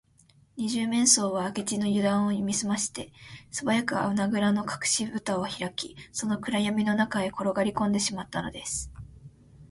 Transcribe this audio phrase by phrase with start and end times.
[0.57, 3.13] 二十面相は明智のゆだんを見すまして、
[3.51, 8.91] すばやく穴ぐらのかくしぶたをひらき、その暗やみの中へころがりこんでしまったのです